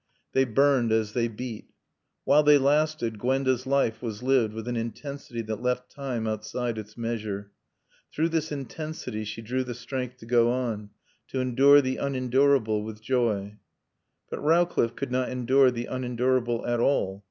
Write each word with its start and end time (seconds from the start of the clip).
They 0.31 0.45
burned 0.45 0.91
as 0.91 1.13
they 1.13 1.27
beat. 1.27 1.69
While 2.23 2.41
they 2.41 2.57
lasted 2.57 3.19
Gwenda's 3.19 3.67
life 3.67 4.01
was 4.01 4.23
lived 4.23 4.51
with 4.55 4.67
an 4.67 4.75
intensity 4.75 5.43
that 5.43 5.61
left 5.61 5.91
time 5.91 6.25
outside 6.25 6.79
its 6.79 6.97
measure. 6.97 7.51
Through 8.11 8.29
this 8.29 8.51
intensity 8.51 9.23
she 9.25 9.43
drew 9.43 9.63
the 9.63 9.75
strength 9.75 10.17
to 10.17 10.25
go 10.25 10.49
on, 10.49 10.89
to 11.27 11.39
endure 11.39 11.81
the 11.83 11.97
unendurable 11.97 12.81
with 12.83 12.99
joy. 12.99 13.59
But 14.27 14.39
Rowcliffe 14.41 14.95
could 14.95 15.11
not 15.11 15.29
endure 15.29 15.69
the 15.69 15.85
unendurable 15.85 16.65
at 16.65 16.79
all. 16.79 17.19